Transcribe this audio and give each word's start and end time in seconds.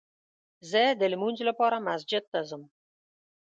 زه 0.69 0.81
دلمونځ 1.01 1.37
لپاره 1.49 1.83
مسجد 1.87 2.23
ته 2.31 2.39
ځم 2.49 2.63